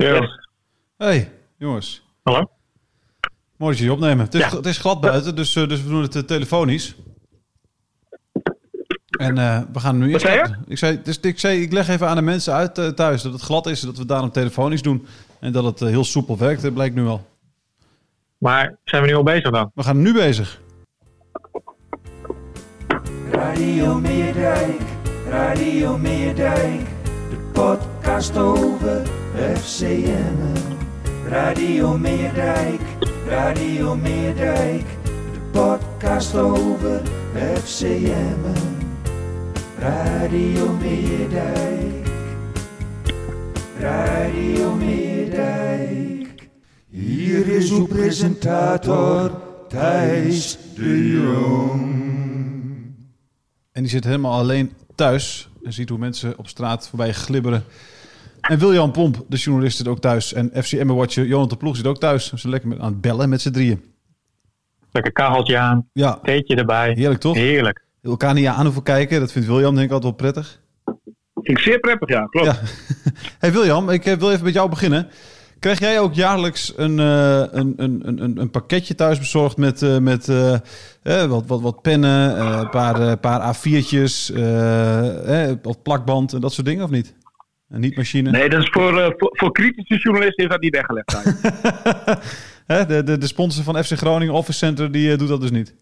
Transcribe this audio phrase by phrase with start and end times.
[0.00, 0.40] Ja.
[0.96, 2.02] Hey, jongens.
[2.22, 2.50] Hallo?
[3.56, 4.24] Mooi dat je je opnemen.
[4.24, 4.56] Het is, Ja.
[4.56, 6.94] het is glad buiten, dus, eh, dus we doen het eh, telefonisch.
[9.18, 10.14] En eh, we gaan nu je?
[10.66, 13.42] Ik zei, dus, ik zei, ik leg even aan de mensen uit thuis dat het
[13.42, 15.06] glad is, dat we daarom telefonisch doen.
[15.40, 17.26] En dat het heel soepel werkt, dat blijkt nu al.
[18.38, 19.70] Maar zijn we nu al bezig dan?
[19.74, 20.60] We gaan nu bezig.
[23.30, 24.80] Radio Meerdijk,
[25.28, 26.80] Radio Meerdijk,
[27.30, 30.36] de podcast over FCM.
[31.28, 32.80] Radio Meerdijk,
[33.26, 34.84] Radio Meerdijk,
[35.32, 37.02] de podcast over
[37.54, 38.44] FCM.
[39.78, 42.08] Radio Meerdijk,
[43.78, 46.48] Radio Meerdijk.
[46.88, 51.92] Hier is uw presentator Thijs de Jong.
[53.72, 57.64] En die zit helemaal alleen thuis en ziet hoe mensen op straat voorbij glibberen.
[58.40, 60.32] En William Pomp, de journalist, zit ook thuis.
[60.32, 62.28] En FCM-watcher Jonathan Ploeg zit ook thuis.
[62.28, 63.84] Ze zijn lekker met, aan het bellen met z'n drieën.
[64.92, 66.92] Lekker kacheltje aan, Ja, theetje erbij.
[66.92, 67.34] heerlijk toch?
[67.36, 67.84] Heerlijk.
[68.02, 69.20] Elkaar niet aan hoeven kijken.
[69.20, 70.60] Dat vindt William denk ik altijd wel prettig.
[71.34, 72.24] Vind ik zeer prettig, ja.
[72.26, 72.46] Klopt.
[72.46, 72.58] Ja.
[73.38, 75.08] Hey William, ik eh, wil even met jou beginnen.
[75.58, 79.98] Krijg jij ook jaarlijks een, eh, een, een, een, een pakketje thuis bezorgd met, eh,
[79.98, 80.26] met
[81.02, 86.52] wat, wat, wat pennen, een paar, eh, paar A4'tjes, eh, eh, wat plakband en dat
[86.52, 87.14] soort dingen, of niet?
[87.70, 88.30] Een niet-machine?
[88.30, 91.14] Nee, dat is voor, eh, voor, voor kritische journalisten is dat niet weggelegd.
[91.14, 92.24] eigenlijk.
[92.66, 95.50] Hè, de, de, de sponsor van FC Groningen Office Center, die eh, doet dat dus
[95.50, 95.74] niet.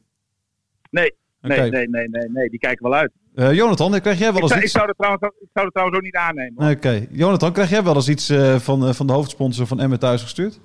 [0.91, 3.12] Nee, nee, nee, nee, nee, nee, die kijken wel uit.
[3.34, 4.75] Eh, Jonathan, krijg jij wel Ik eens zou, ik, iets?
[4.75, 6.65] zou trouwens, ik zou dat trouwens ook niet aannemen.
[6.65, 6.71] hoor.
[6.75, 10.22] Oké, Jonathan, krijg jij wel eens iets eh, van, van de hoofdsponsor van Emmen thuis
[10.22, 10.60] gestuurd?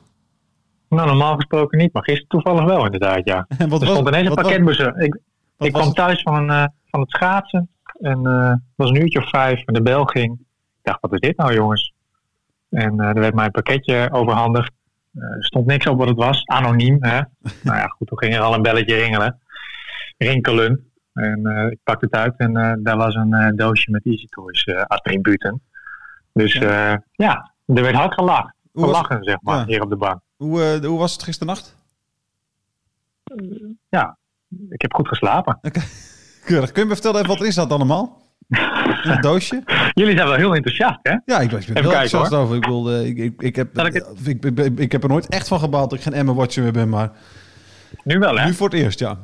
[0.89, 3.45] Nou, normaal gesproken niet, maar gisteren toevallig wel inderdaad, ja.
[3.57, 4.79] En wat Er was stond ineens een wat was- pakketbus.
[5.05, 5.19] Ik,
[5.57, 5.95] ik kwam het?
[5.95, 7.69] thuis van, eh, van het schaatsen
[7.99, 10.39] en eh, het was een uurtje of vijf en de bel ging.
[10.83, 11.93] Ik dacht, wat is dit nou jongens?
[12.69, 14.71] En eh, er werd mij een pakketje overhandigd.
[15.13, 16.97] Eh, er stond niks op wat het was, anoniem.
[16.99, 17.21] Hè?
[17.67, 19.39] nou ja, goed, toen ging er al een belletje ringelen.
[20.17, 20.91] Rinkelen.
[21.13, 25.61] En eh, ik pakte het uit en daar was een doosje met Easy Toys attributen.
[26.33, 27.03] Dus ja.
[27.11, 28.55] ja, er werd hard gelachen.
[28.71, 29.65] Hoe Gelachen, zeg maar, Ja.
[29.65, 30.21] hier op de bank.
[30.35, 31.77] Hoe, hoe was het gisternacht?
[33.89, 34.17] Ja,
[34.69, 35.59] ik heb goed geslapen.
[36.45, 36.71] Keurig.
[36.71, 38.21] Kun je me vertellen even wat is dat allemaal?
[39.11, 39.61] Het doosje?
[39.93, 41.11] Jullie zijn wel heel enthousiast, hè?
[41.25, 42.39] Ja, ik ben Even heel kijken, enthousiast hoor.
[42.41, 42.55] over.
[42.55, 45.03] Ik, wil, eh, ik, ik, ik, heb, Zal ik het- ik, ik, ik, ik heb
[45.03, 47.11] er nooit echt van gebouwd dat ik geen Emma Watcher meer ben, maar
[48.03, 48.45] Nu wel, hè?
[48.45, 49.17] nu voor het eerst, ja.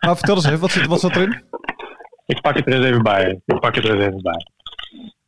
[0.00, 1.42] Maar vertel eens even, wat zit, wat zat erin?
[2.26, 3.40] Ik pak het er eens even bij.
[3.46, 4.46] Ik pak het er eens even bij.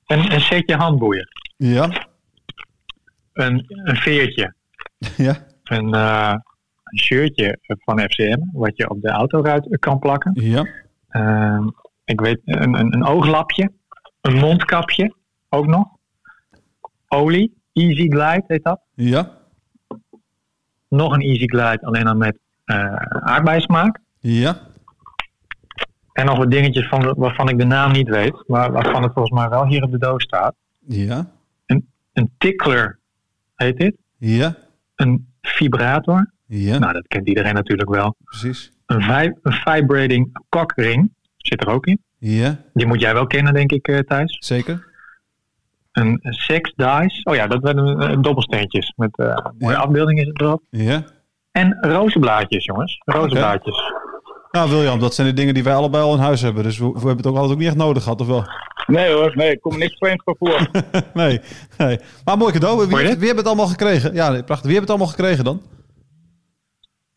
[0.07, 1.29] Een, een setje handboeien.
[1.57, 2.07] Ja,
[3.33, 4.55] Een, een veertje.
[5.17, 6.35] ja, Een, eh,
[6.85, 10.31] een shirtje van FCM, wat je op de autoruit kan plakken.
[10.35, 10.67] ja,
[11.09, 11.69] Ehm,
[12.11, 13.71] ik weet, een, een, een ooglapje.
[14.21, 15.15] Een mondkapje,
[15.49, 15.87] ook nog.
[17.09, 18.81] Olie, Easy Glide heet dat.
[18.95, 19.31] ja,
[20.89, 23.99] Nog een Easy Glide, alleen dan met eh aardbeismaak.
[24.19, 24.69] ja.
[26.13, 29.41] En nog wat dingetjes van, waarvan ik de naam niet weet, maar waarvan het volgens
[29.41, 30.55] mij wel hier op de doos staat.
[30.79, 31.31] Ja,
[32.13, 32.99] Een tickler
[33.55, 33.97] heet dit.
[34.17, 34.57] ja,
[34.95, 36.31] Een vibrator.
[36.47, 38.15] ja, Nou, dat kent iedereen natuurlijk wel.
[38.25, 38.73] precies.
[38.87, 41.13] Een, vi- een vibrating cockring
[41.49, 42.03] zit er ook in.
[42.19, 44.37] Ja, Die moet jij wel kennen, denk ik, eh, Thijs.
[44.41, 44.89] zeker.
[45.93, 47.21] Een sex dice.
[47.25, 49.81] Oh ja, dat werden eh, dobbelsteentjes met eh, mooie Ja.
[49.81, 50.63] afbeeldingen erop.
[50.71, 51.05] Ja.
[51.53, 53.01] En rozenblaadjes, jongens.
[53.05, 53.77] Rozenblaadjes.
[54.51, 56.63] Nou, William, dat zijn de dingen die wij allebei al in huis hebben.
[56.63, 58.45] Dus we, we hebben het ook altijd ook niet echt nodig gehad, of wel?
[58.87, 60.69] Nee hoor, nee, ik kom er niks vreemds van voor.
[61.23, 61.41] nee,
[61.79, 61.99] nee.
[62.25, 62.79] Maar mooi cadeau.
[62.79, 63.19] Wie, wie, dit?
[63.19, 64.15] hebben het allemaal gekregen?
[64.15, 64.47] Ja, prachtig.
[64.71, 65.63] Wie hebben het allemaal gekregen dan?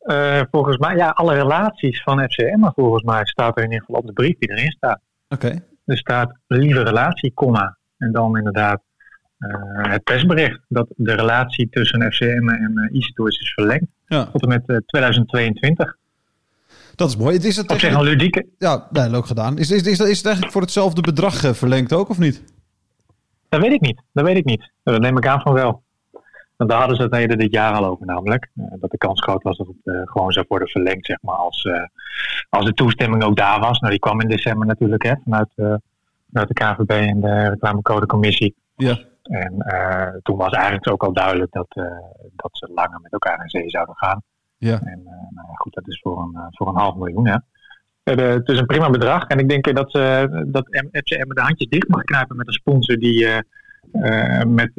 [0.04, 3.86] Eh, volgens mij, ja, alle relaties van FCM, maar volgens mij staat er in ieder
[3.86, 5.00] geval op de brief die erin staat.
[5.30, 5.64] Oké.
[5.86, 7.78] Er staat lieve relatie, comma.
[7.98, 8.82] En dan inderdaad
[9.38, 13.12] eh, het persbericht dat de relatie tussen FCM en uh, is
[13.54, 15.96] verlengd Ja, tot en met eh, 2022.
[16.96, 17.36] dat is mooi.
[17.36, 19.58] Het is het Op zich een ludieke, Ja, nee, leuk gedaan.
[19.58, 22.44] Is, is, is, dat- is het eigenlijk voor hetzelfde bedrag verlengd ook, of niet?
[23.50, 24.02] dat weet ik niet.
[24.14, 24.72] Dat weet ik niet.
[24.84, 25.84] Dat neem ik aan van wel.
[26.64, 28.50] Want daar hadden ze het eerder dit jaar al over namelijk.
[28.56, 31.36] Eh, dat de kans groot was dat het eh, gewoon zou worden verlengd, zeg maar,
[31.36, 31.86] als, eh,
[32.50, 33.80] als de toestemming ook daar was.
[33.80, 35.50] Nou, die kwam in december natuurlijk, hè, vanuit,
[36.32, 38.56] vanuit de KVB en de reclamecodecommissie.
[38.76, 38.98] Ja.
[39.24, 39.66] En
[40.24, 41.68] toen was eigenlijk ook al duidelijk dat,
[42.36, 44.22] dat ze langer met elkaar in zee zouden gaan.
[44.58, 44.80] Ja.
[44.80, 47.28] En nou ja, goed, dat is voor een, voor een half miljoen.
[47.28, 47.38] Hè.
[48.04, 49.28] Het is een prima bedrag.
[49.28, 52.98] En ik denk dat, ze dat FCM de handjes dicht mag knijpen met een sponsor
[52.98, 53.28] die
[54.46, 54.72] met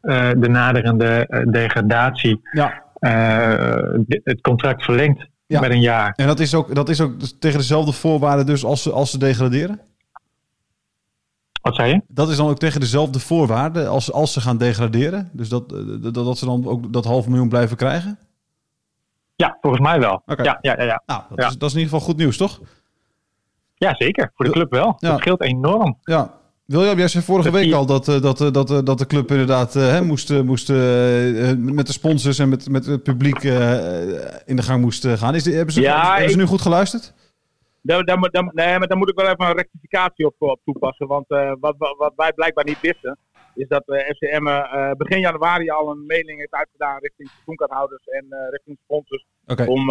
[0.00, 2.82] eh, de naderende eh, degradatie Ja.
[2.98, 5.60] eh, het contract verlengt Ja.
[5.60, 6.12] met een jaar.
[6.16, 9.10] En dat is ook, dat is ook dus tegen dezelfde voorwaarden dus als ze, als
[9.10, 9.80] ze degraderen?
[11.62, 12.02] Wat zei je?
[12.08, 15.30] Dat is dan ook tegen dezelfde voorwaarden als, als ze gaan degraderen?
[15.32, 15.68] Dus dat,
[16.02, 18.18] dat, dat ze dan ook dat half miljoen blijven krijgen?
[19.36, 20.22] Ja, volgens mij wel.
[20.26, 21.02] Ja, ja, ja, ja.
[21.06, 21.46] Nou, dat, Ja.
[21.46, 22.60] is, dat is in ieder geval goed nieuws, toch?
[23.74, 24.30] ja, zeker.
[24.34, 24.96] Voor de club wel.
[24.98, 25.08] Ja.
[25.10, 25.98] Dat scheelt enorm.
[26.02, 26.37] Ja.
[26.72, 29.30] William, jij zei vorige week al dat, eh, dat, eh, dat, eh, dat de club
[29.30, 30.68] inderdaad hè, moest, moest
[31.58, 33.42] met de sponsors en met, met het publiek
[34.44, 35.34] in de gang moest gaan.
[35.34, 37.14] Is, hebben ze, Ja, hebben ze nu goed geluisterd?
[37.82, 40.60] Daar, daar, moet- daar- nee, maar daar moet ik wel even een rectificatie op, op
[40.64, 41.06] toepassen.
[41.06, 41.26] Want
[41.60, 43.18] wat, wat, wij blijkbaar niet wisten,
[43.54, 44.44] is dat eh FCM
[44.96, 49.24] begin januari al een mailing heeft uitgedaan richting seizoenkaarthouders en richting sponsors
[49.68, 49.90] om,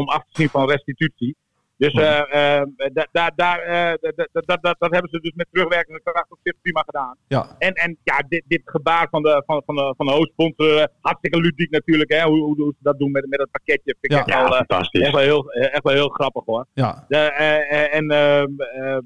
[0.00, 1.36] om af te zien van restitutie.
[1.80, 5.32] Dus eh, eh, da- da- daar, eh, da- da- da- da- dat hebben ze dus
[5.34, 7.16] met terugwerkende kracht op zich prima gedaan.
[7.28, 7.56] Ja.
[7.58, 10.84] En, en ja, dit, dit gebaar van de, van, van de, van de hoofdsponsor, eh,
[11.00, 13.96] hartstikke ludiek natuurlijk, hè, hoe, hoe, hoe ze dat doen met, met het pakketje.
[14.00, 14.18] Vind ik Ja.
[14.18, 15.00] echt, Ja, wel, eh, fantastisch.
[15.02, 16.66] echt, wel heel, echt wel heel grappig hoor.
[16.72, 17.04] Ja.
[17.08, 18.98] De, eh, eh, en ehm, eh,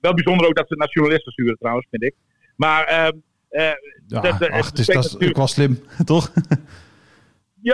[0.00, 2.14] wel bijzonder ook dat ze naar journalisten sturen trouwens, vind ik.
[2.56, 3.12] Maar ehm,
[3.48, 3.64] eh,
[4.06, 6.32] Ja, Dat- dat- ach, het is, dat- is wel slim, toch?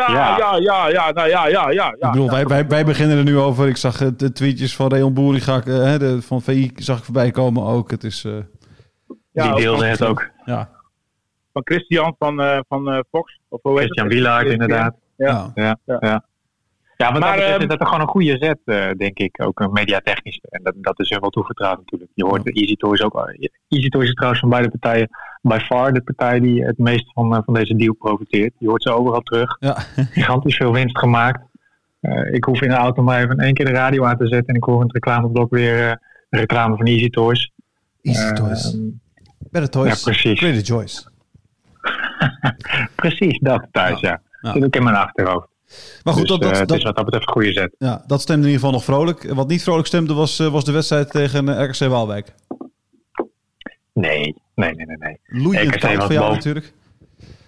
[0.00, 0.37] Ja, Ja.
[0.39, 1.71] ja, ja, ja, nou ja, ja, ja.
[1.71, 3.69] ja ik bedoel, wij, wij, wij beginnen er nu over.
[3.69, 7.05] Ik zag eh, de tweetjes van Reon Boeriga, eh, hè, de, van VI zag ik
[7.05, 7.91] voorbij komen ook.
[7.91, 8.33] Het is, eh,
[9.33, 10.31] Ja, die deelde het ook.
[10.44, 10.69] ja.
[11.53, 13.39] Van Christian van, eh, van eh, Fox.
[13.49, 14.15] Of hoe heet Christian het?
[14.15, 14.94] Wielaert inderdaad.
[15.17, 15.50] ja.
[15.55, 15.97] Ja, Ja.
[16.97, 17.11] ja.
[17.11, 19.43] Maar, dat ehm, is dat er gewoon een goede zet, eh, denk ik.
[19.44, 20.39] Ook een mediatechnisch.
[20.49, 22.11] En dat, dat is hun wel toevertrouwd natuurlijk.
[22.15, 23.33] Je hoort de Easy Toys ook.
[23.69, 25.09] Easy Toys is trouwens van beide partijen
[25.43, 28.53] by far de partij die het meest van, eh, van deze deal profiteert.
[28.59, 29.56] Je hoort ze overal terug.
[29.61, 29.77] Ja.
[30.11, 31.41] Gigantisch veel winst gemaakt.
[32.00, 34.49] Eh, ik hoef in de auto maar even één keer de radio aan te zetten.
[34.49, 37.50] En ik hoor in het reclameblok weer de reclame van Easy Toys.
[38.03, 38.77] Easy Eh, Toys.
[39.50, 39.89] Better Toys.
[39.99, 40.39] ja, precies.
[40.39, 41.11] Greater Joyce.
[42.94, 44.21] precies, dat thuis, ja.
[44.41, 44.53] Ja.
[44.53, 45.47] Zit ook in mijn achterhoofd.
[46.03, 47.75] Maar goed, dus, dat, dat, wat dat betreft een goede zet.
[47.79, 49.33] ja, dat stemde in ieder geval nog vrolijk.
[49.35, 52.35] Wat niet vrolijk stemde was, was de wedstrijd tegen RKC Waalwijk.
[53.93, 54.97] Nee, nee, nee, nee.
[54.97, 55.19] nee.
[55.43, 56.35] Loeiend was voor jou boven.
[56.35, 56.73] natuurlijk.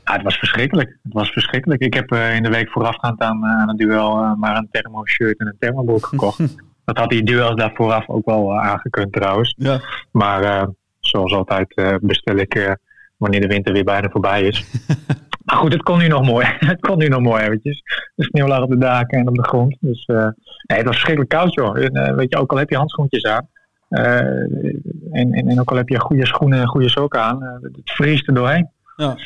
[0.05, 0.99] Ja, het was verschrikkelijk.
[1.03, 1.81] Het was verschrikkelijk.
[1.81, 4.69] Ik heb eh, in de week voorafgaand aan, eh, aan het duel eh, maar een
[4.71, 6.39] thermo-shirt en een thermobroek gekocht.
[6.85, 9.55] dat had die duels daar vooraf ook wel aangekund trouwens.
[9.59, 9.81] Ja.
[10.11, 10.69] Maar
[11.01, 12.77] zoals altijd bestel ik
[13.17, 14.65] wanneer de winter weer bijna voorbij is.
[15.45, 16.47] maar goed, het kon nu nog mooi.
[16.73, 17.83] het kon nu nog mooi eventjes.
[18.15, 19.77] De sneeuw lag op de daken en op de grond.
[19.81, 21.79] Dus nee, het was verschrikkelijk koud joh.
[21.79, 23.49] En, weet je, ook al heb je handschoentjes aan.
[23.95, 27.43] Eh, en, en, en ook al heb je goede schoenen en goede sokken aan.
[27.43, 28.69] eh, het vriest er doorheen.
[28.97, 29.17] Ja.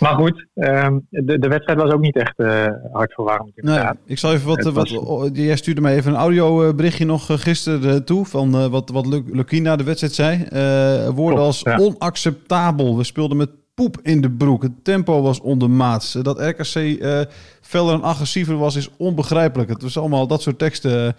[0.00, 4.32] Maar goed, ehm, de, de wedstrijd was ook niet echt eh hartverwarmend Nee, ik zal
[4.32, 4.90] even wat.
[4.90, 8.24] Wat jij stuurde mij even een audioberichtje nog gisteren toe.
[8.26, 10.36] Van wat, wat Lu- Lucky na de wedstrijd zei.
[11.04, 11.78] Woorden Klopt, als ja.
[11.78, 12.96] onacceptabel.
[12.96, 14.62] We speelden met poep in de broek.
[14.62, 16.14] Het tempo was ondermaats.
[16.14, 17.20] Eh, Dat RKC eh
[17.60, 19.68] feller en agressiever was, is onbegrijpelijk.
[19.70, 21.16] Het was allemaal dat soort teksten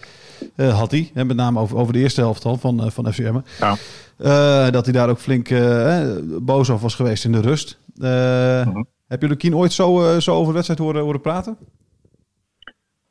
[0.55, 1.12] eh, had hij.
[1.13, 3.38] Hè, met name over, over de eerste helft al van, eh, van FCM.
[3.59, 3.75] Ja.
[4.17, 7.77] Eh, dat hij daar ook flink eh, eh, boos over was geweest in de rust.
[8.00, 8.83] Eh, Mhm.
[9.07, 11.57] Heb je Lukien ooit zo, eh, zo over wedstrijd horen, horen praten?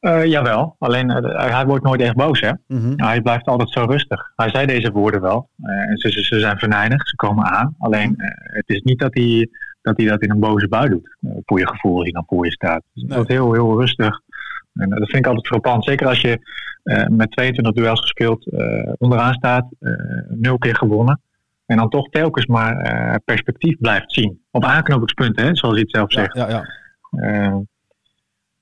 [0.04, 2.50] Eh, jawel, alleen eh, hij wordt nooit echt boos hè.
[2.66, 2.92] Mhm.
[2.96, 4.32] Hij blijft altijd zo rustig.
[4.36, 5.48] Hij zei deze woorden wel.
[5.62, 7.74] Eh, en ze, ze, ze zijn venijnig, ze komen aan.
[7.78, 9.48] Alleen eh, het is niet dat hij,
[9.82, 11.16] dat hij dat in een boze bui doet.
[11.44, 12.82] voor je gevoel hij dan voor je staat.
[12.92, 13.16] Dus het Nee.
[13.16, 14.20] wordt heel, heel rustig.
[14.74, 15.84] En dat vind ik altijd frappant.
[15.84, 16.38] Zeker als je
[17.10, 18.46] met 22 duels gespeeld
[18.98, 19.66] onderaan staat.
[20.28, 21.20] nul keer gewonnen.
[21.66, 24.42] En dan toch telkens maar perspectief blijft zien.
[24.50, 26.36] Op aanknopingspunten, hè, zoals hij het zelf Ja, zegt.
[26.36, 26.64] ja, ja.
[27.28, 27.56] Eh,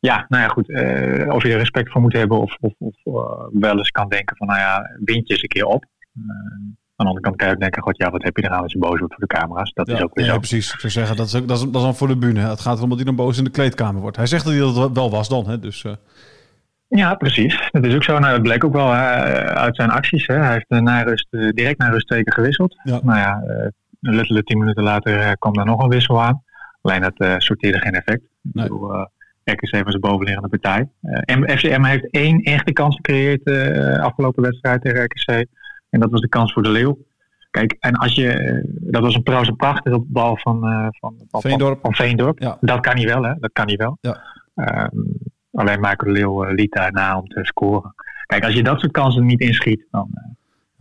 [0.08, 0.70] ja, nou ja, goed.
[0.70, 4.08] eh, of je er respect voor moet hebben of, of, of eh, wel eens kan
[4.08, 5.84] denken van, nou ja, wind je eens een keer op.
[5.84, 8.62] Eh, aan de andere kant kan je ook denken, god ja, wat heb je eraan
[8.62, 9.72] als je boos wordt voor de camera's.
[9.72, 10.38] Dat is ook weer ja, zo.
[10.38, 10.72] precies.
[10.72, 12.40] Ik zou zeggen, dat is, ook, dat, is, dat is dan voor de bühne.
[12.40, 14.16] Het gaat erom dat hij dan boos in de kleedkamer wordt.
[14.16, 15.48] Hij zegt dat hij dat wel was dan.
[15.48, 15.58] Hè?
[15.58, 15.84] Dus,
[16.88, 17.68] Ja, precies.
[17.70, 18.18] Dat is ook zo.
[18.18, 20.26] Nou, dat bleek ook wel uit zijn acties.
[20.26, 20.34] Hè.
[20.34, 22.80] Hij heeft na rust, direct naar rust twee keer gewisseld.
[22.82, 23.00] Ja.
[23.02, 23.42] Nou ja,
[24.00, 26.42] letterlijk tien minuten later kwam daar nog een wissel aan.
[26.80, 28.22] Alleen dat sorteerde geen effect.
[28.42, 28.64] Nee.
[28.64, 29.08] Ik bedoel,
[29.44, 30.88] RKC was de bovenliggende partij.
[31.00, 35.46] Eh, FCM heeft één echte kans gecreëerd eh afgelopen wedstrijd tegen RKC.
[35.90, 36.98] En dat was de kans voor de Leeuw.
[37.52, 41.14] Kijk, en als je, eh, dat was een trouwens een prachtige bal van, eh, van,
[41.28, 41.80] van, Veendorp.
[41.80, 42.38] van Veendorp.
[42.38, 42.56] Ja.
[42.60, 43.34] Dat kan hij wel, hè?
[43.40, 43.98] Dat kan hij wel.
[44.00, 44.22] Ja.
[44.54, 44.96] Ehm,
[45.52, 47.94] alleen Michael de Leeuw eh, liet daarna om te scoren.
[48.26, 50.22] Kijk, als je dat soort kansen niet inschiet, dan, eh,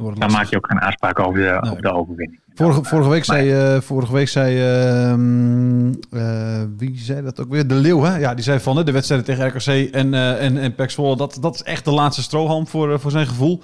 [0.09, 0.37] Dan lastig.
[0.37, 1.71] maak je ook geen aanspraak over de, Nee.
[1.71, 2.39] over de overwinning.
[2.53, 7.67] Vorige, vorige week zei, eh, vorige week zei ehm, eh, wie zei dat ook weer?
[7.67, 8.17] De Leeuw, hè?
[8.17, 11.63] Ja, die zei van de wedstrijden tegen RKC en, eh en, en dat, dat is
[11.63, 13.63] echt de laatste strohalm voor, voor zijn gevoel.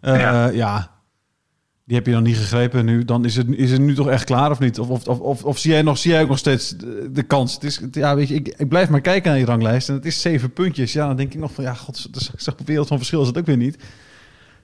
[0.00, 0.48] Ja.
[0.48, 0.90] Ja.
[1.84, 3.04] die heb je dan niet gegrepen nu.
[3.04, 4.78] Dan is het, is het nu toch echt klaar of niet?
[4.78, 7.22] Of, of, of, of, of zie, jij nog, zie jij ook nog steeds de, de
[7.22, 7.54] kans?
[7.54, 10.06] Het is, ja, weet je, ik, ik blijf maar kijken naar die ranglijst en het
[10.06, 10.92] is zeven puntjes.
[10.92, 13.26] Ja, dan denk ik nog van, ja, god, dat is zo'n wereld van verschil is
[13.26, 13.76] het ook weer niet.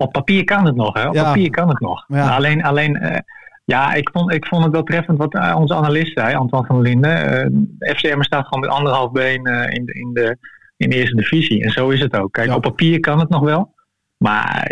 [0.04, 1.08] Op papier kan het nog, hè?
[1.08, 1.22] Op Ja.
[1.22, 2.04] papier kan het nog.
[2.08, 2.34] Ja.
[2.36, 3.18] Alleen, alleen eh,
[3.64, 6.76] ja, ik vond, ik vond het wel treffend wat eh, onze analist zei, Antoine van
[6.76, 7.26] der Linden.
[7.26, 10.36] Eh, de FCM staat gewoon met anderhalf been eh, in, de, in, de,
[10.76, 11.62] in de eerste divisie.
[11.64, 12.32] En zo is het ook.
[12.32, 12.54] Kijk, Ja.
[12.54, 13.74] op papier kan het nog wel.
[14.16, 14.70] Maar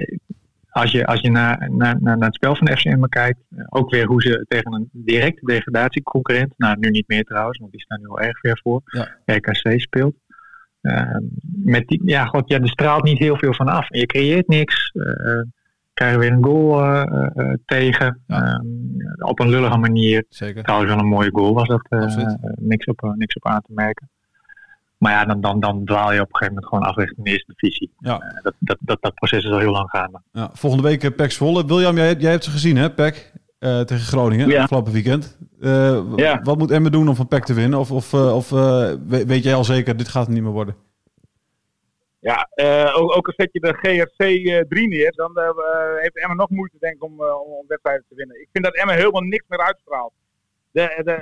[0.70, 3.64] als je, als je naar, naar, naar, naar het spel van de FCM kijkt, eh,
[3.68, 7.80] ook weer hoe ze tegen een directe degradatieconcurrent, nou nu niet meer trouwens, want die
[7.80, 8.82] staan nu al erg ver voor.
[9.24, 10.14] RKC speelt.
[10.82, 11.22] Ehm,
[11.62, 13.86] met die, ja, god, ja, er straalt niet heel veel van af.
[13.88, 14.90] Je creëert niks.
[14.92, 15.40] eh
[15.94, 18.20] krijgen weer een goal eh, eh, eh, tegen.
[18.26, 18.42] Ja.
[18.42, 20.24] Ehm, op een lullige manier.
[20.28, 20.62] Zeker.
[20.62, 21.86] Trouwens wel een mooie goal was dat.
[21.88, 24.08] eh, eh, niks, op, eh, niks op aan te merken.
[24.98, 27.30] Maar ja, dan, dan, dan dwaal je op een gegeven moment gewoon af richting de
[27.30, 27.90] eerste divisie.
[27.98, 28.18] Ja.
[28.18, 30.20] Eh, dat, dat, dat, dat proces is al heel lang gaande.
[30.32, 31.64] Ja, volgende week uh, PEC Zwolle.
[31.66, 33.32] William, jij, jij hebt ze gezien, hè, PEC?
[33.58, 34.62] eh, tegen Groningen, Ja.
[34.62, 35.38] afgelopen weekend.
[35.62, 36.40] Eh, Ja.
[36.42, 37.78] Wat moet Emmen doen om van PEC te winnen?
[37.78, 38.58] Of, of, eh, of eh,
[39.06, 40.76] we- weet jij al zeker, dit gaat het niet meer worden?
[42.18, 42.48] Ja,
[42.94, 45.32] ook, ook al zet je de GRC eh 3 neer, dan
[46.00, 48.40] heeft Emmen nog moeite denk ik om, om wedstrijden te winnen.
[48.40, 50.12] Ik vind dat Emmen helemaal niks meer uitstraalt.
[50.70, 51.12] De, de,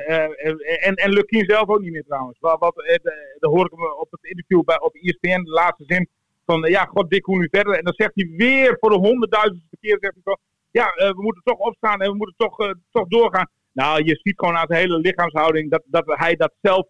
[0.81, 2.39] en, en Lukien zelf ook niet meer trouwens.
[2.41, 6.09] Wat, wat, de- hoor ik hem op het interview bij, op ESPN, de laatste zin.
[6.47, 7.75] Van ja, god dik hoe nu verder.
[7.79, 10.39] En dan zegt hij weer voor de honderdduizendste keer, zegt hij van,
[10.71, 13.49] ja, we moeten toch opstaan en we moeten toch, toch doorgaan.
[13.73, 16.87] Nou, je ziet gewoon aan zijn hele lichaamshouding dat, dat hij dat zelf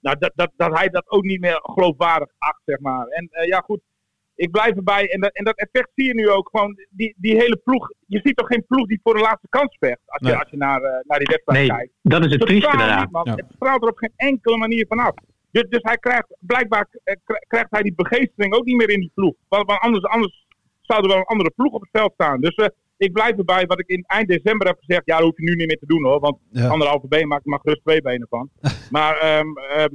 [0.00, 3.06] nou, dat, dat, dat hij dat ook niet meer geloofwaardig acht, zeg maar.
[3.06, 3.80] En eh, ja, goed,
[4.34, 5.10] ik blijf erbij.
[5.12, 6.48] En dat, en dat effect zie je nu ook.
[6.52, 7.90] Gewoon die, die hele ploeg.
[8.06, 10.00] Je ziet toch geen ploeg die voor de laatste kans vecht.
[10.06, 10.36] Als je, Nee.
[10.36, 11.92] als je naar, eh, naar die wedstrijd Nee, kijkt.
[12.02, 13.08] dat is het trieste niet.
[13.10, 13.34] Ja.
[13.34, 15.14] Het straalt er op geen enkele manier vanaf.
[15.50, 19.00] Dus, dus hij krijgt, blijkbaar eh, kri- krijgt hij die begeestering ook niet meer in
[19.00, 19.34] die ploeg.
[19.48, 20.46] Want, anders, anders
[20.80, 22.40] zou er wel een andere ploeg op het veld staan.
[22.40, 22.66] Dus eh,
[23.00, 25.02] ik blijf erbij wat ik in eind december heb gezegd.
[25.04, 26.20] Ja, dat hoef je nu niet meer te doen hoor.
[26.20, 26.68] Want Ja.
[26.68, 28.50] anderhalve been maakt er maar gerust twee benen van.
[28.96, 29.94] maar ehm, ehm,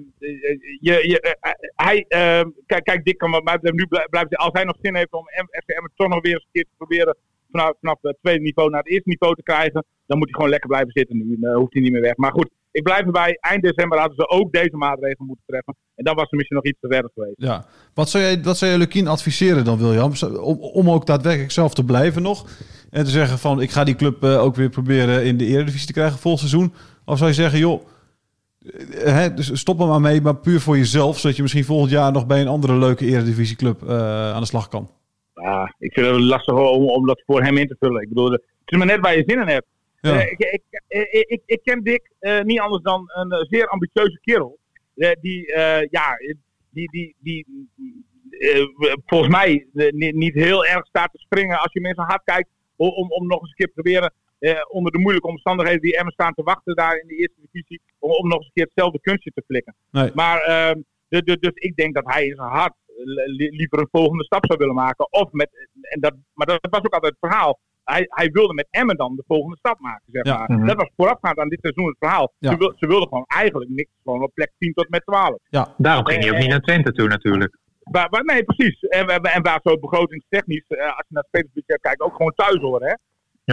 [0.79, 4.37] je, je, eh, hij, ehm, kijk, kijk, Dick kan wat mij nu blij- blijven zitten.
[4.47, 7.17] Als hij nog zin heeft om FCM toch nog weer eens een keer te proberen
[7.51, 10.49] vanaf, vanaf het tweede niveau naar het eerste niveau te krijgen, dan moet hij gewoon
[10.49, 11.37] lekker blijven zitten nu.
[11.39, 12.15] Dan hoeft hij niet meer weg.
[12.15, 13.37] Maar goed, ik blijf erbij.
[13.39, 15.75] Eind december hadden ze ook deze maatregelen moeten treffen.
[15.95, 17.35] En dan was er misschien nog iets te verder geweest.
[17.37, 17.65] Ja.
[17.93, 20.11] Wat zou jij, wat zou jij Lukien adviseren dan, William?
[20.41, 22.49] Om, om ook daadwerkelijk zelf te blijven nog?
[22.89, 25.87] En te zeggen van, ik ga die club eh, ook weer proberen in de Eredivisie
[25.87, 26.73] te krijgen vol seizoen?
[27.05, 27.81] Of zou je zeggen, joh,
[28.63, 31.91] eh, hè, dus stop er maar mee, maar puur voor jezelf, zodat je misschien volgend
[31.91, 34.89] jaar nog bij een andere leuke Eredivisieclub eh aan de slag kan?
[35.33, 38.01] Ja, ik vind het lastig om, om dat voor hem in te vullen.
[38.01, 39.65] Ik bedoel, het is maar net waar je zin in hebt.
[40.05, 40.19] Ja.
[40.21, 43.67] Eh, ik, ik, ik, ik, ik ken Dick eh, niet anders dan een eh, zeer
[43.67, 44.57] ambitieuze kerel.
[44.95, 46.17] Eh, die, eh, ja,
[46.69, 47.45] die, die, die
[48.29, 48.65] eh,
[49.05, 52.49] volgens mij eh, niet, heel erg staat te springen als je mensen hard kijkt.
[52.75, 56.13] Om, om, nog eens een keer te proberen eh, onder de moeilijke omstandigheden die Emmen
[56.13, 57.81] staan te wachten daar in de eerste divisie.
[57.99, 59.75] Om, om nog eens een keer hetzelfde kunstje te flikken.
[59.91, 60.11] Nee.
[60.13, 62.73] Maar ehm, de, de, dus ik denk dat hij in zijn hart
[63.25, 65.11] li- liever een volgende stap zou willen maken.
[65.13, 65.49] Of met,
[65.81, 67.59] en dat, maar dat was ook altijd het verhaal.
[67.85, 70.03] Hij, hij wilde met Emmen dan de volgende stap maken.
[70.11, 70.37] Zeg Ja.
[70.37, 70.51] maar.
[70.57, 70.65] Mhm.
[70.67, 72.33] Dat was voorafgaand aan dit seizoen het verhaal.
[72.39, 72.51] Ja.
[72.51, 73.89] Ze, wil, ze wilden gewoon eigenlijk niks.
[74.03, 75.37] Gewoon op plek 10 tot met 12.
[75.77, 77.57] Daarom ging hij ook niet naar Twente toe natuurlijk.
[77.83, 78.79] Waar, waar- nee, precies.
[78.81, 82.33] En, en, en waar zo begrotingstechnisch, eh, als je naar het spelersbudget kijkt, ook gewoon
[82.35, 82.87] thuis horen.
[82.87, 82.95] Hè?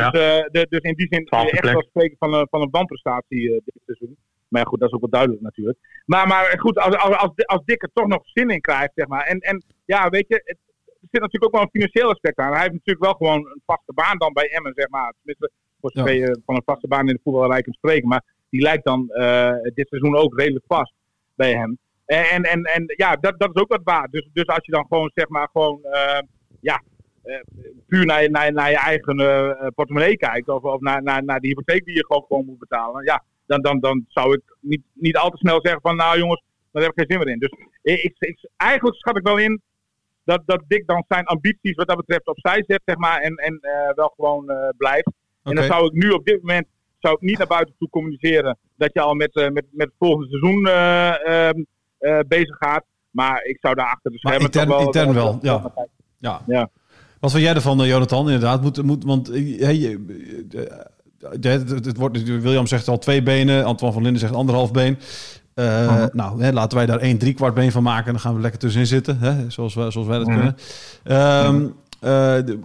[0.01, 0.11] Ja.
[0.11, 1.73] Dus, eh, de, dus in die zin Twaalfde echt plek.
[1.73, 4.17] wel spreken van een, van een wanprestatie eh, dit seizoen.
[4.49, 5.79] Maar goed, dat is ook wel duidelijk natuurlijk.
[6.05, 9.07] Maar, maar goed, als, als, als, als Dick er toch nog zin in krijgt, zeg
[9.07, 9.25] maar.
[9.25, 10.59] En, en ja, weet je, het,
[11.11, 12.53] zit natuurlijk ook wel een financieel aspect aan.
[12.53, 15.13] Hij heeft natuurlijk wel gewoon een vaste baan dan bij Emmen, zeg maar.
[15.17, 18.09] Tenminste, voor zover je van een vaste baan in de voetbalrijk kunt spreken.
[18.09, 20.93] Maar die lijkt dan eh, dit seizoen ook redelijk vast
[21.35, 21.79] bij hem.
[22.07, 24.09] En, en, en ja, dat, dat is ook wat waar.
[24.11, 26.19] Dus, dus als je dan gewoon, zeg maar, gewoon, eh,
[26.61, 26.83] ja,
[27.23, 27.41] eh,
[27.87, 31.41] puur naar je, naar, naar je eigen eh, portemonnee kijkt, of, of naar, naar, naar
[31.41, 34.83] de hypotheek die je gewoon, gewoon moet betalen, ja, dan, dan, dan zou ik niet,
[34.93, 37.39] niet al te snel zeggen van, nou jongens, daar heb ik geen zin meer in.
[37.39, 39.61] Dus ik, ik- eigenlijk schat ik wel in
[40.25, 43.59] dat, dat Dick dan zijn ambities wat dat betreft opzij zet, zeg maar, en, en
[43.61, 45.11] eh, wel gewoon eh, blijft.
[45.43, 46.67] En dan zou ik nu op dit moment
[47.03, 49.97] zou ik niet naar buiten toe communiceren dat je al met, eh, met, met het
[49.99, 51.63] volgende seizoen eh, ehm,
[51.99, 52.85] eh, bezig gaat.
[53.11, 54.81] Maar ik zou daar achter de schermen intern- wel...
[54.81, 55.73] intern wel, ja.
[56.19, 56.43] Ja.
[56.47, 56.71] Ja.
[57.21, 58.27] Wat vind jij ervan, Jonathan?
[58.27, 59.27] Inderdaad, moet, moet, want
[59.59, 59.99] hey,
[61.19, 64.99] het wordt, William zegt al twee benen, Antoine van Linden zegt anderhalf been.
[65.69, 68.13] Eh, Nou, hè, laten wij daar één driekwart been van maken.
[68.13, 70.57] Dan gaan we lekker tussenin zitten, hè, zoals, wij, zoals wij dat kunnen.
[71.05, 71.65] Ehm,
[72.01, 72.59] eh, de-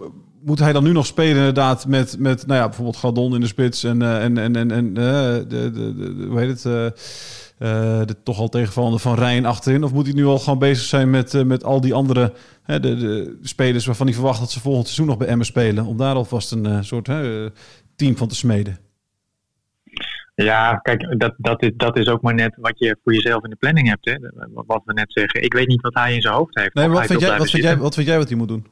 [0.44, 3.46] moet hij dan nu nog spelen inderdaad met, met nou ja, bijvoorbeeld Galdon in de
[3.46, 6.62] spits en, eh, en, en, en, en de, de, de, hoe heet het,
[8.08, 9.84] de toch al tegenvallende Van Rijn achterin?
[9.84, 12.32] Of moet hij nu al gewoon bezig zijn met, met al die andere
[12.66, 15.84] de, de spelers waarvan hij verwacht dat ze volgend seizoen nog bij Emmen spelen?
[15.84, 17.08] Om daar alvast een soort
[17.96, 18.78] team van te smeden.
[20.44, 23.50] Ja, kijk, dat, dat, is, dat is ook maar net wat je voor jezelf in
[23.50, 24.04] de planning hebt.
[24.04, 24.16] Hè?
[24.52, 25.42] Wat we net zeggen.
[25.42, 26.74] Ik weet niet wat hij in zijn hoofd heeft.
[26.74, 28.66] Nee, wat vind, jij, wat, vind jij, wat vind jij wat hij moet doen?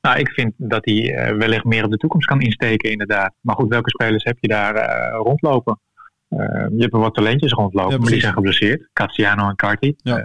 [0.00, 3.34] Nou, ik vind dat hij eh, wellicht meer op de toekomst kan insteken, inderdaad.
[3.40, 5.80] Maar goed, welke spelers heb je daar eh, rondlopen?
[6.28, 8.88] Eh, je hebt er wat talentjes rondlopen, Ja, maar die zijn geblesseerd.
[8.92, 10.16] Cassiano en Carti, Ja.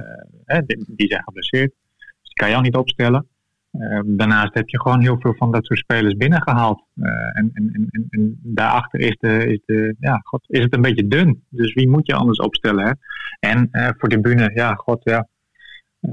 [0.66, 1.72] die, die zijn geblesseerd.
[1.98, 3.28] Dus die kan je al niet opstellen.
[3.72, 6.84] Eh, daarnaast heb je gewoon heel veel van dat soort spelers binnengehaald.
[6.96, 10.82] Eh, en, en, en, en, daarachter is, de, is, de, ja, god, is het een
[10.82, 11.44] beetje dun.
[11.50, 12.86] Dus wie moet je anders opstellen?
[12.86, 12.92] Hè?
[13.40, 15.28] En eh, voor de bühne, ja, god, ja.
[16.00, 16.12] Eh,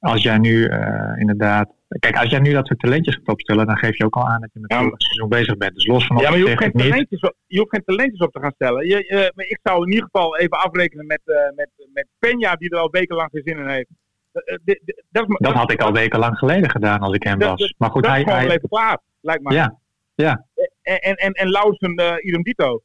[0.00, 1.76] als jij nu eh, inderdaad.
[1.88, 4.40] Kijk, als jij nu dat soort talentjes gaat opstellen, dan geef je ook al aan
[4.40, 5.74] dat je met Ja, het seizoen bezig bent.
[5.74, 8.32] Dus los van Ja, maar je hoeft, geen talentjes op, je hoeft geen talentjes op
[8.32, 8.86] te gaan stellen.
[8.86, 11.20] Je, maar ik zou in ieder geval even afrekenen met,
[11.54, 13.90] met, met Peña, die er al wekenlang geen zin in heeft.
[14.44, 17.38] Eh, eh, dit- dit- dat, Dat had ik al wekenlang geleden gedaan als ik hem
[17.38, 17.74] Dat- was.
[17.78, 18.20] Maar goed, dat hij.
[18.20, 19.52] is gewoon hij even klaar, lijkt me.
[19.54, 19.74] ja,
[20.14, 20.44] ja,
[20.82, 22.80] En, en, en, en Lausen, eh idem dito.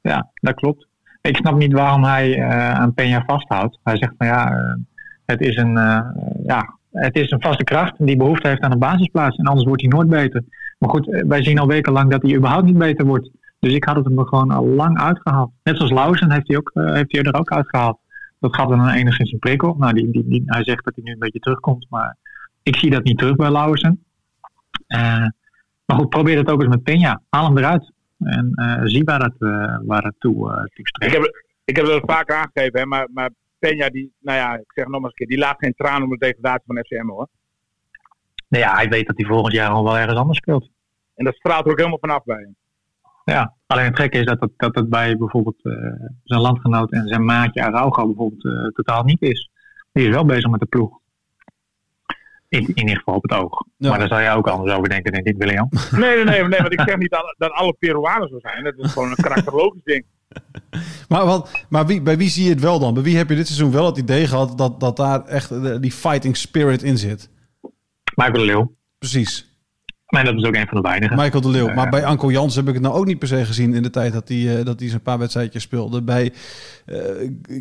[0.00, 0.86] ja, dat klopt.
[1.20, 3.78] Ik snap niet waarom hij eh, aan Peña vasthoudt.
[3.82, 4.74] Hij zegt van ja, eh,
[5.26, 6.00] het, is een, eh,
[6.46, 9.36] ja, het is een vaste kracht die behoefte heeft aan een basisplaats.
[9.36, 10.44] En anders wordt hij nooit beter.
[10.78, 13.30] Maar goed, eh, wij zien al wekenlang dat hij überhaupt niet beter wordt.
[13.60, 15.50] Dus ik had het hem er gewoon al lang uitgehaald.
[15.62, 17.98] Net zoals Lausen heeft hij, ook, eh, heeft hij er ook uitgehaald.
[18.40, 19.74] Dat gaf dan enigszins een prikkel.
[19.78, 21.86] Nou, die, die, die, hij zegt dat hij nu een beetje terugkomt.
[21.90, 22.16] Maar
[22.62, 24.04] ik zie dat niet terug bij Lausen.
[24.86, 25.26] Eh,
[25.84, 27.26] maar goed, probeer het ook eens met Peña.
[27.28, 27.92] Haal hem eruit.
[28.18, 31.12] En eh, zie waar het, eh, waar het toe, toe Ik strekt.
[31.12, 34.84] heb, ik heb het vaker aangegeven, hè, maar, maar Peña, die, nou ja, ik zeg
[34.84, 37.08] het nog maar eens een keer, die laat geen traan om de degradatie van FCM
[37.08, 37.28] hoor.
[38.48, 40.70] Nou ja, hij weet dat hij volgend jaar al wel ergens anders speelt.
[41.14, 42.56] En dat straalt er ook helemaal vanaf bij hem.
[43.24, 45.72] Ja, alleen het gekke is dat het, dat het bij bijvoorbeeld eh,
[46.24, 49.50] zijn landgenoot en zijn maatje Araujo bijvoorbeeld eh, totaal niet is.
[49.92, 50.98] Die is wel bezig met de ploeg.
[52.48, 53.64] In, in ieder geval op het oog.
[53.76, 53.88] Ja.
[53.88, 55.68] Maar daar zou jij ook anders over denken, denk ik, William.
[55.90, 58.64] Nee, nee, nee, nee want ik zeg niet dat, dat alle Peruanen zo zijn.
[58.64, 60.04] Dat is gewoon een karakterologisch ding.
[61.08, 62.94] Maar, wat, maar wie, bij wie zie je het wel dan?
[62.94, 65.76] Bij wie heb je dit seizoen wel het idee gehad dat, dat daar echt eh,
[65.80, 67.30] die fighting spirit in zit?
[68.14, 68.74] Michael Leeuw.
[68.98, 69.47] Precies.
[70.08, 71.16] Maar dat is ook een van de weinigen.
[71.16, 71.66] Michael de Leeuw.
[71.66, 71.74] Ja.
[71.74, 73.90] Maar bij Anko Jans heb ik het nou ook niet per se gezien in de
[73.90, 76.02] tijd dat hij, eh, dat hij zijn paar wedstrijdjes speelde.
[76.02, 76.32] Bij
[76.86, 76.96] eh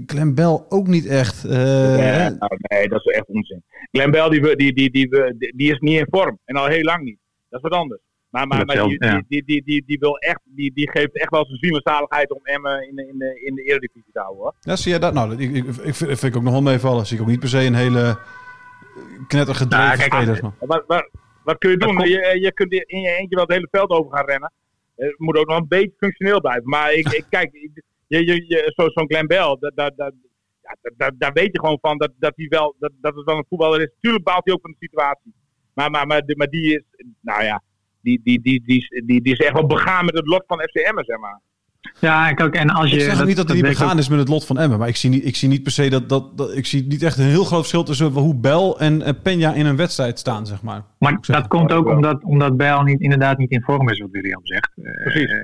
[0.05, 1.43] Clem Bell ook niet echt.
[1.45, 1.51] Eh,
[1.95, 3.63] Nee, nou, nee, dat is echt onzin.
[3.91, 6.39] Glenn Bell die, we- die, die, die, we- die, die is niet in vorm.
[6.45, 7.17] En al heel lang niet.
[7.49, 8.01] Dat is wat anders.
[8.29, 9.23] Maar, maar, maar die, ja.
[9.27, 12.89] die, die, die, die, wil echt, die, die geeft echt wel zijn zielzaligheid om Emmen
[12.89, 14.41] in de, in de, in de Eredivisie te houden.
[14.43, 14.53] Hoor.
[14.59, 15.13] Ja, zie je dat?
[15.13, 17.05] Nou, ik, ik, ik vind, ik ook nog wel meevallen.
[17.05, 18.17] Zie ik ook niet per se een hele
[19.27, 20.41] knettergedreven Nou, kijk, spelers.
[20.41, 20.83] Maar.
[20.87, 21.09] Wat,
[21.47, 21.95] wat, kun je doen?
[21.95, 24.51] komt- Je, je kunt in je eentje wel het hele veld over gaan rennen.
[24.95, 26.69] Het moet ook nog een beetje functioneel blijven.
[26.69, 27.49] Maar ik, ik kijk,
[28.07, 30.13] je, je, je, zo- zo'n Glenn Bell, dat, dat, dat,
[30.61, 33.25] ja, dat- dat- daar weet je gewoon van dat, dat, hij wel, dat, dat het
[33.25, 33.91] wel een voetballer is.
[33.99, 35.33] Tuurlijk baalt hij ook van de situatie.
[35.73, 36.83] Maar, maar, maar, maar die is,
[37.21, 37.61] nou ja,
[38.01, 40.59] die, die, die, die, is- die, die is echt wel begaan met het lot van
[40.59, 41.39] FCM, zeg maar.
[41.99, 42.95] Ja, kijk, en als je...
[42.95, 44.79] Ik zeg niet dat hij ook- begaan is met het lot van Emmen.
[44.79, 46.55] Maar ik zie niet, ik zie niet per se dat, dat, dat...
[46.55, 49.65] Ik zie niet echt een heel groot verschil tussen hoe Bel en eh, Peña in
[49.65, 50.83] een wedstrijd staan, zeg maar.
[50.99, 54.39] Maar dat komt ook omdat, omdat Bijl niet, inderdaad niet in vorm is, wat William
[54.43, 54.69] zegt.
[54.75, 55.35] Eh, Precies.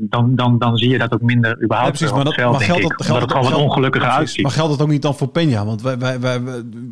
[0.00, 2.60] dan, dan, dan zie je dat ook minder Ja, überhaupt precies, maar, het dat, maar
[2.60, 4.18] geldt dat, het gewoon wat geldt- ongelukkiger precies.
[4.18, 4.42] uitziet.
[4.42, 5.64] Maar geldt dat ook niet dan voor Peña?
[5.64, 6.42] Want wij, wij, wij,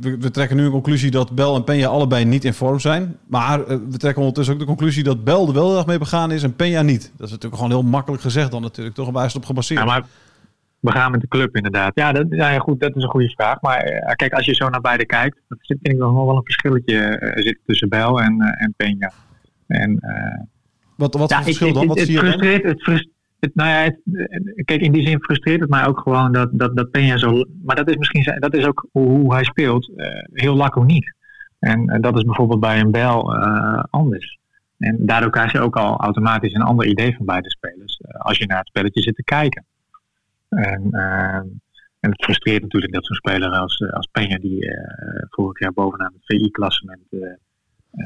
[0.00, 3.16] we, trekken nu een conclusie dat Bel en Peña allebei niet in vorm zijn.
[3.26, 6.31] Maar eh, we trekken ondertussen ook de conclusie dat Bel er wel erg mee begaan
[6.31, 7.12] is en Peña niet.
[7.16, 8.96] Dat is natuurlijk gewoon heel makkelijk gezegd dan natuurlijk.
[8.96, 9.81] Toch een wijze op gebaseerd.
[9.81, 10.05] Ja, maar
[10.87, 11.90] we gaan met de club inderdaad.
[11.94, 13.61] Ja, dat, ja, goed, dat is een goede vraag.
[13.61, 16.44] Maar eh, kijk, als je zo naar beide kijkt, dan vind ik nog wel een
[16.44, 19.14] verschilletje eh, zit tussen Bijl en, eh, en Peña.
[19.66, 20.40] En, eh,
[20.96, 21.79] wat wat ja, verschil dan?
[21.79, 22.31] het- Wat het, zie je dan?
[22.31, 23.09] frustreert, het
[23.40, 24.01] het, nou ja, het,
[24.64, 27.44] kijk, in die zin frustreert het mij ook gewoon dat, dat, dat Peña zo...
[27.64, 29.92] Maar dat is misschien zijn- dat is ook hoe, hoe hij speelt.
[29.96, 31.14] eh, heel laconiek.
[31.59, 34.38] En dat is bijvoorbeeld bij een Bijl eh, anders.
[34.79, 38.01] En daardoor krijg je ook al automatisch een ander idee van beide spelers.
[38.18, 39.64] als je naar het spelletje zit te kijken.
[40.48, 41.40] En, eh,
[42.06, 45.72] En het frustreert natuurlijk dat zo'n speler als, eh, als Peña, die eh, vorig jaar
[45.72, 47.20] bovenaan het VI-klassement eh,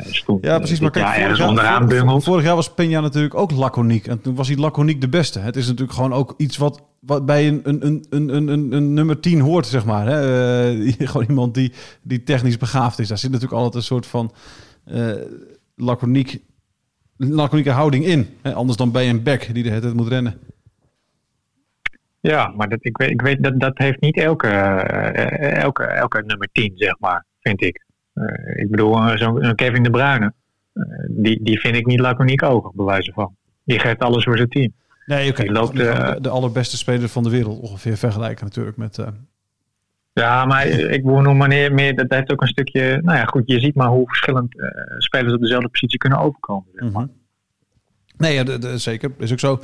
[0.00, 0.80] stond, Ja, precies.
[0.80, 4.06] Maar kijk, jaar vorig jaar, vorig jaar was Peña natuurlijk ook laconiek.
[4.06, 5.38] En toen was hij laconiek de beste.
[5.38, 8.94] Het is natuurlijk gewoon ook iets wat, wat bij een, een, een, een, een, een,
[8.94, 10.06] nummer 10 hoort, zeg maar.
[10.06, 10.74] Hè?
[11.06, 11.72] Gewoon iemand die,
[12.02, 13.08] die technisch begaafd is.
[13.08, 14.32] Daar zit natuurlijk altijd een soort van
[14.84, 15.12] eh
[15.76, 16.42] laconiek,
[17.16, 18.28] laconieke houding in.
[18.42, 18.54] Hè?
[18.54, 20.34] Anders dan bij een back die de hele tijd moet rennen.
[22.20, 26.22] Ja, maar dat, ik weet, ik weet dat, dat heeft niet elke, eh, elke, elke
[26.26, 27.84] nummer 10, zeg maar, vind ik.
[28.12, 30.32] Eh, ik bedoel, eh, zo'n Kevin De Bruyne,
[31.08, 33.36] die, die vind ik niet laconiek ogen, bij wijze van.
[33.64, 34.72] Die geeft alles voor zijn team.
[35.06, 35.52] Nee, oké.
[35.52, 39.04] Loopt, de, de, allerbeste speler van de wereld ongeveer vergelijken natuurlijk met...
[40.12, 43.42] Ja, maar ik bedoel maar meer, meer, dat heeft ook een stukje, nou ja, goed,
[43.46, 44.54] je ziet maar hoe verschillend
[44.98, 46.68] spelers op dezelfde positie kunnen overkomen.
[46.74, 47.02] Zeg maar.
[47.02, 47.12] Mhm.
[48.16, 49.10] Nee, ja, de, de- zeker.
[49.18, 49.60] Is ook zo.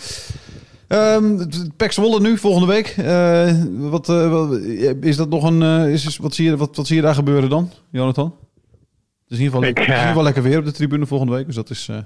[0.88, 2.86] Het Pek Zwolle nu, volgende week.
[2.86, 3.52] Eh,
[3.90, 4.52] wat, eh, wat-
[5.00, 5.62] is dat nog een...
[5.62, 8.24] eh, is, wat, zie je, wat, wat zie je daar gebeuren dan, Jonathan?
[8.24, 11.06] Het is in ieder geval, Ik, in ieder eh, geval lekker weer op de tribune
[11.06, 11.46] volgende week.
[11.46, 11.88] Dus dat is...
[11.90, 11.96] eh,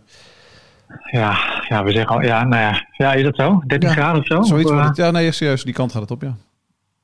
[1.11, 1.39] Ja,
[1.69, 3.63] ja, we zeggen al, ja, nou ja, ja, is dat zo?
[3.67, 4.43] 13 Ja, graden of zo?
[4.43, 4.97] zoiets Of, wordt eh, het.
[4.97, 5.65] Ja, nee, serieus.
[5.65, 6.35] Die kant gaat het op, ja.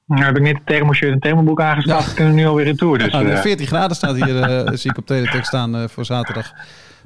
[0.07, 2.99] nou heb ik net een thermoshirt en thermoboek aangeschaft, kunnen we nu alweer in tour.
[2.99, 6.53] Dus, eh, 14 graden staat hier, eh, zie ik op teletext staan eh, voor zaterdag.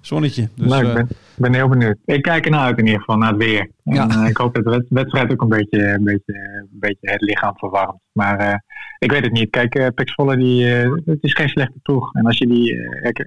[0.01, 0.49] Zonnetje.
[0.55, 1.97] Dus, ik eh, ben, ben heel benieuwd.
[2.05, 3.71] Ik kijk ernaar uit in ieder geval, naar het weer.
[3.85, 4.09] En, Ja.
[4.09, 6.35] eh, ik hoop dat de wed- wedstrijd ook een beetje, een beetje,
[6.71, 8.01] een beetje het lichaam verwarmt.
[8.13, 8.55] Maar eh,
[8.99, 9.51] ik weet het niet.
[9.51, 12.15] Kijk, uh, Pek Zwolle, die, het is geen slechte ploeg.
[12.15, 12.75] En als je die,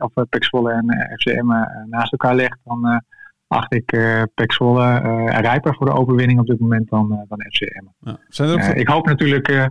[0.02, 1.46] of uh, Pek Zwolle en FCM
[1.90, 3.04] naast elkaar legt, dan
[3.48, 3.86] acht ik
[4.34, 7.86] Pek Zwolle eh, rijper voor de overwinning op dit moment dan, eh, dan FCM.
[8.00, 8.18] ja.
[8.28, 9.70] zijn, er ook, ik hoop natuurlijk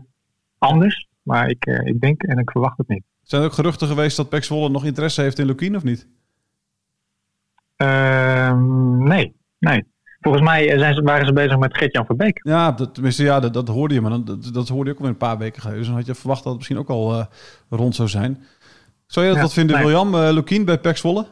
[0.58, 3.02] anders, maar ik, ik denk en ik verwacht het niet.
[3.22, 6.08] zijn er ook geruchten geweest dat Pek Zwolle nog interesse heeft in Lukien of niet?
[7.86, 9.84] Ehm, nee, nee.
[10.20, 12.40] Volgens mij zijn ze, waren ze bezig met Gert-Jan Verbeek.
[12.42, 15.12] Ja, dat, tenminste, ja dat, dat hoorde je, maar dat, dat hoorde je ook alweer
[15.12, 15.78] een paar weken geleden.
[15.80, 17.26] Dus dan had je verwacht dat het misschien ook al eh,
[17.70, 18.44] rond zou zijn.
[19.06, 19.84] Zou je dat Ja, wat vinden, nee.
[19.84, 20.14] William?
[20.14, 21.26] eh Lukien bij Pek Zwolle?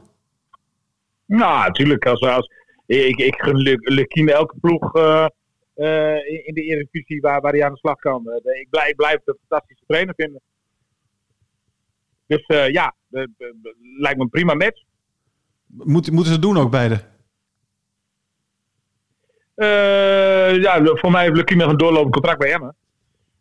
[1.27, 2.07] Nou, natuurlijk.
[2.07, 2.51] Als, als,
[2.87, 5.27] ik, ik gun Lu- Lukien elke ploeg eh,
[5.75, 8.29] eh, in, de Eredivisie waar, waar hij aan de slag kan.
[8.29, 10.41] Eh, ik, blijf, ik blijf het een fantastische trainer vinden.
[12.27, 14.83] Dus eh, ja, de- de- de- lijkt me een prima match.
[15.73, 17.01] Moet, moeten ze het doen ook beide?
[19.55, 22.75] Eh, ja, voor mij heeft Lukien nog een doorlopend contract bij Emmen.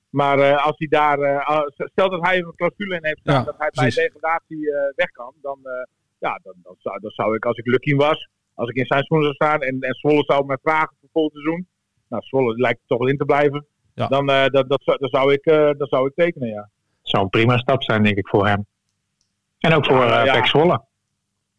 [0.10, 3.36] Maar eh, als hij daar, eh, als- stel dat hij een clausule in heeft staan
[3.39, 3.96] Ja, dat hij precies.
[3.96, 5.84] bij degradatie eh, weg kan, dan, eh,
[6.18, 9.04] ja, dan, dan, zou, dan zou ik, als ik Lukien was, als ik in zijn
[9.04, 11.68] schoenen zou staan en, en Zwolle zou me vragen voor volgend seizoen,
[12.08, 14.08] nou Zwolle lijkt toch wel in te blijven, Ja.
[14.08, 16.70] dan, eh, dat, dat, zou- ik, eh, dan zou ik tekenen, ja.
[17.02, 18.65] zou een prima stap zijn, denk ik, voor hem.
[19.60, 20.84] En ook voor Ja, eh Zwolle.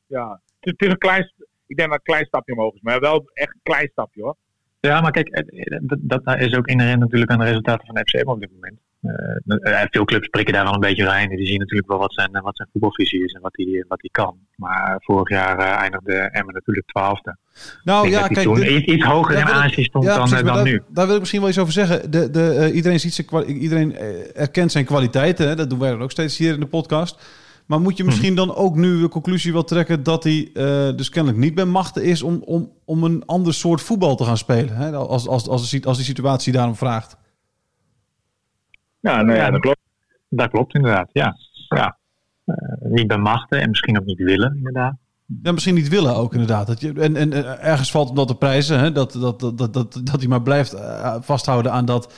[0.06, 0.40] ja.
[0.60, 1.32] Het, is een klein,
[1.66, 4.36] ik denk dat een klein stapje omhoog is, maar wel echt een klein stapje hoor.
[4.80, 5.44] Ja, maar kijk,
[5.82, 8.78] dat, dat is ook inherent natuurlijk aan de resultaten van de FCM op dit moment.
[9.00, 11.28] Eh, eh, veel clubs prikken daar al een beetje doorheen.
[11.28, 14.10] Die zien natuurlijk wel wat zijn, wat zijn voetbalvisie is en wat hij wat die
[14.10, 14.36] kan.
[14.56, 17.36] Maar vorig jaar eh, eindigde Emmen natuurlijk twaalfde.
[17.84, 20.46] Nou ik denk ja, kijk, toen dit- iets, hoger in aanzien stond ja, dan, precies,
[20.46, 20.82] dan daar, nu.
[20.88, 22.10] daar wil ik misschien wel iets over zeggen.
[22.10, 23.96] De, de, iedereen, ziet zijn, iedereen
[24.34, 25.48] erkent zijn kwaliteiten.
[25.48, 25.54] Hè?
[25.54, 27.20] Dat doen wij dan ook steeds hier in de podcast.
[27.70, 31.08] Maar moet je misschien dan ook nu de conclusie wel trekken dat hij eh, dus
[31.08, 34.76] kennelijk niet bij machten is om, om, om een ander soort voetbal te gaan spelen?
[34.76, 34.96] Hè?
[34.96, 37.16] Als, als, als, de, si- als die situatie daarom vraagt.
[39.00, 39.80] Ja, nou ja, dat klopt.
[40.28, 41.36] Dat klopt inderdaad, ja.
[41.68, 41.98] ja.
[42.44, 44.94] Eh, niet bij machten en misschien ook niet willen, inderdaad.
[45.42, 46.66] Ja, misschien niet willen ook inderdaad.
[46.66, 48.78] Dat je, en, en ergens valt hem dat de prijzen.
[48.78, 48.92] Hè?
[48.92, 52.14] Dat, dat, dat, dat, dat, dat hij maar blijft eh, vasthouden aan dat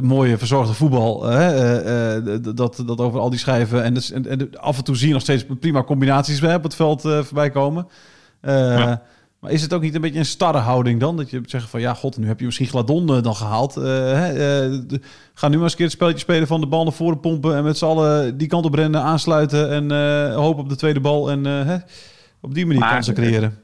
[0.00, 1.30] mooie verzorgde voetbal.
[1.30, 3.82] eh, eh, eh, dat, dat over al die schijven.
[3.84, 6.74] En, dus, en, en af en toe zie je nog steeds prima combinaties op het
[6.74, 7.86] veld eh, voorbij komen.
[8.40, 9.02] Eh, Ja.
[9.40, 11.16] Maar is het ook niet een beetje een starre houding dan?
[11.16, 13.76] Dat je zegt van ja, god, nu heb je misschien Gladon eh, dan gehaald.
[13.76, 14.28] Eh,
[14.64, 15.00] eh, de-
[15.34, 17.56] ga nu maar eens een keer het spelletje spelen van de bal naar voren pompen.
[17.56, 19.70] En met z'n allen die kant op rennen, aansluiten.
[19.70, 21.30] En eh hopen op de tweede bal.
[21.30, 21.76] En eh, hè,
[22.40, 23.58] op die manier Maar- kansen creëren.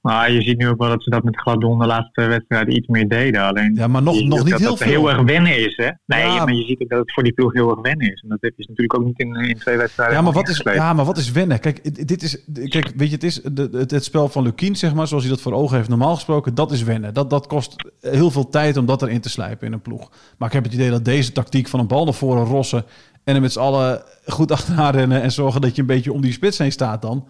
[0.00, 2.86] Maar je ziet nu ook wel dat ze dat met Gladon de laatste wedstrijden iets
[2.86, 3.42] meer deden.
[3.42, 4.88] Alleen Ja, maar nog, nog niet dat heel dat veel.
[4.88, 5.90] heel erg wennen is, hè?
[6.06, 6.44] Nee, Ja.
[6.44, 8.20] maar je ziet ook dat het voor die ploeg heel erg wennen is.
[8.22, 10.16] En dat heb je natuurlijk ook niet in, in twee wedstrijden.
[10.16, 11.60] Ja maar, wat is, ja, maar wat is wennen?
[11.60, 14.94] Kijk, dit- is, kijk weet je, het is de, het, het spel van Lukien, zeg
[14.94, 17.14] maar, zoals hij dat voor ogen heeft normaal gesproken, dat is wennen.
[17.14, 20.10] Dat, dat kost heel veel tijd om dat erin te slijpen in een ploeg.
[20.38, 22.84] Maar ik heb het idee dat deze tactiek van een bal naar voren rossen
[23.24, 26.20] en er met z'n allen goed achteraan rennen en zorgen dat je een beetje om
[26.20, 27.28] die spits heen staat dan.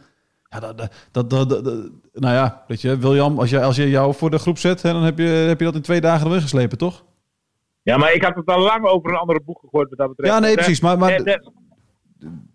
[0.53, 0.77] Ja, dat,
[1.13, 1.63] dat, dat,
[2.13, 4.93] nou ja, weet je, William, als je, als je jou voor de groep zet, hè,
[4.93, 7.05] dan heb je, heb je dat in twee dagen erin geslepen, toch?
[7.83, 10.33] Ja, maar ik had het al lang over een andere boek gegooid wat dat betreft.
[10.33, 10.81] Ja, nee, precies.
[10.81, 11.53] Maar, maar de-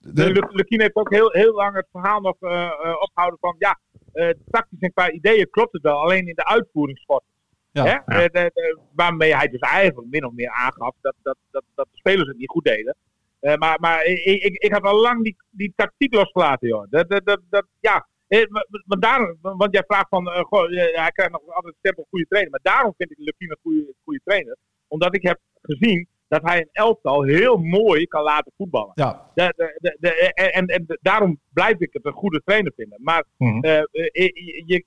[0.02, 3.56] de, Lu- Lukien heeft ook heel, heel lang het verhaal nog eh, eh, opgehouden van
[3.60, 3.80] ja,
[4.14, 7.24] eh, tactisch en qua ideeën klopt het wel, alleen in de uitvoering schort.
[7.72, 8.04] Ja.
[8.06, 11.98] De- de- waarmee hij dus eigenlijk min of meer aangaf dat, dat, dat, dat de
[11.98, 12.96] spelers het niet goed deden.
[13.46, 16.86] Eh, maar maar ik, ik, ik had al lang die, die tactiek losgelaten, joh.
[16.90, 18.08] Dat, dat, dat, dat, ja.
[18.28, 21.80] Eh, maar- maar daarom, want jij vraagt van, eh, goh, hij krijgt nog altijd een
[21.80, 22.52] stempel goede trainer.
[22.52, 24.58] Maar daarom vind ik Lukien een goede, goede trainer.
[24.88, 28.92] Omdat ik heb gezien dat hij een elftal heel mooi kan laten voetballen.
[28.96, 32.98] Ja, De, de, de, de- en, daarom blijf ik het een goede trainer vinden.
[33.02, 33.56] Maar Mhm.
[34.66, 34.86] je,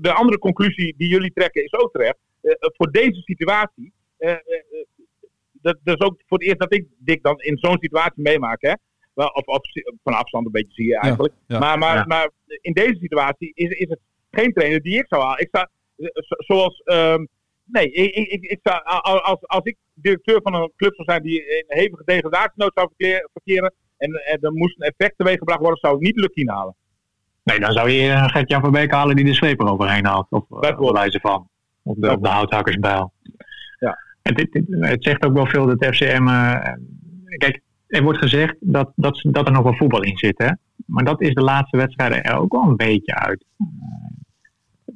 [0.00, 2.18] de, andere conclusie die jullie trekken is ook terecht.
[2.58, 3.92] Voor deze situatie,
[5.66, 8.62] dat, dat is ook voor het eerst dat ik Dick dan in zo'n situatie meemaak.
[8.62, 8.72] Hè?
[9.14, 9.60] Wel, Of, of
[10.02, 11.34] van afstand een beetje zie je eigenlijk.
[11.46, 11.58] ja.
[11.58, 12.04] maar, maar, Ja.
[12.06, 13.98] maar in deze situatie is, is het
[14.30, 15.40] geen trainer die ik zou halen.
[15.40, 17.24] Ik sta, eh, zo- zoals, ehm,
[17.64, 18.76] nee, ik, ik, ik, sta,
[19.22, 22.90] als, als ik directeur van een club zou zijn die in hevige degradatienood zou
[23.32, 26.74] verkeren en, en er moest een effect teweeggebracht worden, zou ik niet Lukien halen.
[27.42, 30.26] Nee, dan zou je eh, Gert-Jan van Beek halen die de zweep eroverheen haalt.
[30.30, 30.96] Of uh, Bijvoorbeeld.
[30.96, 31.48] wijze van.
[31.82, 33.12] Op de, op de houthakkersbijl.
[33.78, 33.98] Ja.
[34.80, 36.28] Het zegt ook wel veel dat FCM...
[36.28, 36.72] eh,
[37.36, 40.38] kijk, er wordt gezegd dat, dat, dat er nog wel voetbal in zit.
[40.38, 40.48] Hè?
[40.86, 43.44] Maar dat is de laatste wedstrijden er ook wel een beetje uit.
[43.58, 43.66] Eh,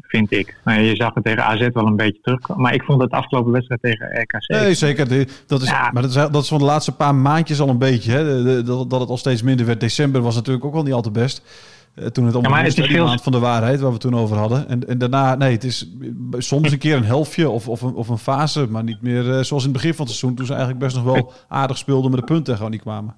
[0.01, 0.61] vind ik.
[0.65, 2.49] Nou, je zag het tegen AZ wel een beetje terug.
[2.57, 4.49] Maar ik vond het afgelopen wedstrijd tegen RKC...
[4.49, 5.27] nee, zeker.
[5.47, 5.91] Dat is, Ja.
[5.93, 8.13] Maar dat is, dat is van de laatste paar maandjes al een beetje.
[8.13, 8.63] Hè?
[8.63, 9.81] Dat, dat het al steeds minder werd.
[9.81, 11.43] December was natuurlijk ook wel niet al te best.
[11.95, 14.15] Eh, Toen het maar moest, het is veel- maand van de waarheid, waar we toen
[14.17, 14.69] over hadden.
[14.69, 15.91] En, en daarna, nee, het is
[16.39, 19.41] soms een keer een helftje of, of, een, of een fase, maar niet meer eh,
[19.43, 22.11] zoals in het begin van het seizoen, toen ze eigenlijk best nog wel aardig speelden,
[22.11, 23.15] maar de punten gewoon niet kwamen.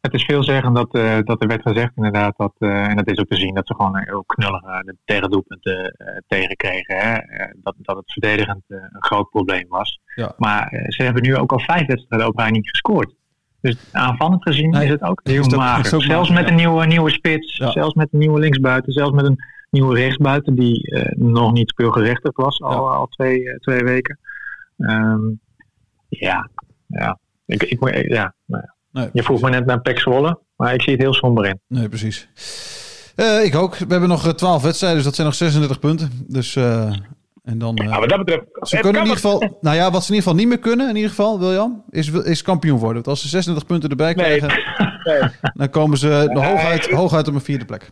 [0.00, 3.26] Het is veelzeggend dat, eh, dat er werd gezegd inderdaad, dat, en dat is ook
[3.28, 6.96] te zien, dat ze gewoon heel knullig de tegendoelpunten tegenkregen.
[6.96, 7.18] Hè?
[7.62, 10.00] Dat, dat het verdedigend een groot probleem was.
[10.14, 10.32] Ja.
[10.36, 13.14] Maar ze hebben nu ook al vijf wedstrijden op rij niet gescoord.
[13.66, 15.94] Dus aanvallend gezien Nee, is het ook heel ook- mager.
[15.94, 19.24] ook zelfs mager, met een nieuwe, nieuwe spits, zelfs met een nieuwe linksbuiten, zelfs met
[19.24, 19.36] een
[19.70, 24.18] nieuwe rechtsbuiten die eh, nog niet speelgerechtigd was al, al twee, eh, twee weken.
[24.78, 25.20] Ehm,
[26.08, 26.50] ja,
[26.86, 27.18] ja.
[27.46, 28.74] Ik, ik, ja, nou ja.
[28.90, 31.60] Nee, Je vroeg me net naar Pek Zwolle, maar ik zie het heel somber in.
[31.68, 32.28] Nee, precies.
[33.16, 33.76] Eh, ik ook.
[33.76, 36.10] We hebben nog eh, 12 wedstrijden, dus dat zijn nog 36 punten.
[36.28, 36.58] Dus,
[37.46, 37.76] en dan...
[37.76, 38.44] eh, Nou, wat dat betreft.
[38.68, 40.88] Ze kunnen in ieder geval, nou ja, wat ze in ieder geval niet meer kunnen,
[40.88, 42.94] in ieder geval, William, is, is kampioen worden.
[42.94, 44.38] Want als ze 36 punten erbij Nee.
[44.38, 44.48] krijgen,
[45.04, 45.30] Nee.
[45.54, 46.50] dan komen ze nog Nee.
[46.52, 47.90] hooguit, hooguit op een vierde plek.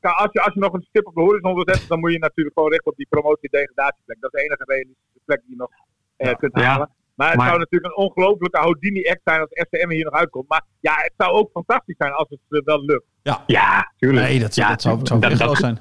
[0.00, 2.12] Kijk, als, je, als je nog een stip op de horizon wil zetten, dan moet
[2.12, 4.16] je natuurlijk gewoon richten op die promotie-degradatieplek.
[4.20, 5.70] Dat is de enige realistische plek die je nog
[6.16, 6.62] eh, kunt Ja.
[6.62, 6.90] halen.
[7.14, 10.48] Maar het Maar- zou natuurlijk een ongelofelijke Houdini-act zijn als FCM hier nog uitkomt.
[10.48, 13.04] Maar ja, het zou ook fantastisch zijn als het eh, wel lukt.
[13.46, 14.26] Ja, tuurlijk.
[14.26, 15.78] Nee, dat, ja, dat zou, dat zou dat- echt dat- wel zijn.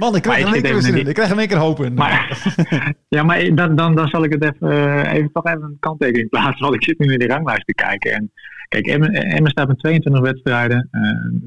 [0.00, 1.00] Man, ik krijg er in keer zin in.
[1.00, 1.94] in Ik krijg er in keer hoop in.
[1.94, 2.52] Maar,
[3.08, 6.28] ja, maar dan, dan, dan zal ik het even, eh, even toch even een kanttekening
[6.34, 6.62] plaatsen.
[6.62, 8.12] Want ik zit nu naar die ranglijst te kijken.
[8.12, 8.32] En
[8.68, 11.00] kijk, Emmen, staat met 22 wedstrijden, eh,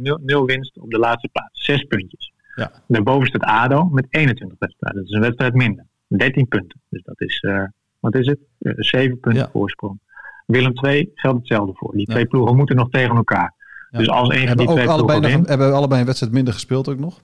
[0.03, 1.65] nul, nul winst op de laatste plaats.
[1.65, 2.33] Zes puntjes.
[2.55, 2.71] Ja.
[2.87, 4.99] Daarboven staat ADO met 21 wedstrijden.
[5.01, 5.85] Dat is een wedstrijd minder.
[6.07, 6.81] 13 punten.
[6.89, 7.63] Dus dat is, eh,
[7.99, 8.39] wat is het?
[8.59, 9.49] Eh, Zeven punten Ja.
[9.51, 9.99] voorsprong.
[10.45, 11.91] Willem 2 geldt hetzelfde voor.
[11.91, 12.13] Die Ja.
[12.13, 13.53] twee ploegen moeten nog tegen elkaar.
[13.91, 16.99] Dus als een van die twee ploegen nog, hebben allebei een wedstrijd minder gespeeld ook
[16.99, 17.21] nog.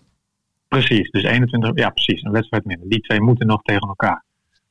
[0.70, 2.90] Precies, dus 21, ja precies, een wedstrijd minder.
[2.90, 4.24] Die twee moeten nog tegen elkaar.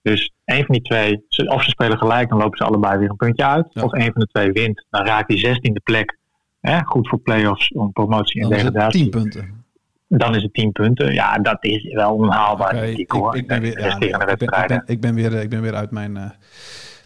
[0.03, 3.11] Dus een van die twee, ze- of ze spelen gelijk, dan lopen ze allebei weer
[3.11, 3.67] een puntje uit.
[3.71, 3.83] Ja.
[3.83, 6.19] Of een van de twee wint, dan raakt die zestiende plek.
[6.61, 9.01] Hè, goed voor play-offs, om promotie en Dan is het degradatie.
[9.03, 9.65] 10 punten.
[10.09, 11.13] Dan is het 10 punten.
[11.13, 13.37] Ja, dat is wel onhaalbaar, Oké, denk ik hoor.
[13.37, 14.85] ik, ben weer, de ja, nee, resterende ik, ben, ik, wedstrijden.
[14.87, 16.31] ben, ik, ben weer, ik ben weer uit mijn eh,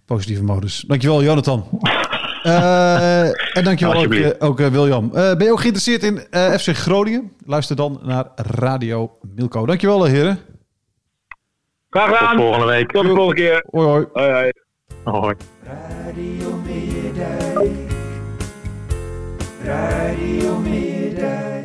[0.07, 0.81] positieve modus.
[0.87, 1.65] Dankjewel, Jonathan.
[2.43, 5.05] Eh, en dankjewel ook, eh, ook eh, William.
[5.05, 7.33] Eh, ben je ook geïnteresseerd in eh, FC Groningen?
[7.47, 9.67] Luister dan naar Radio Milko.
[9.67, 10.39] Dankjewel, heren.
[11.91, 12.37] Graag Tot gedaan.
[12.37, 12.91] volgende week.
[12.93, 13.65] Tot de volgende keer.
[13.71, 14.07] Hoi, hoi.
[14.13, 14.53] Hoi, hoi.
[15.05, 15.35] Hoi.
[15.65, 17.71] Radio Meerdijk.
[19.65, 21.62] Radio Meerdijk.